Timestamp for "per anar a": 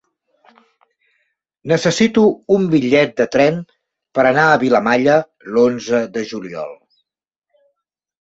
4.19-4.55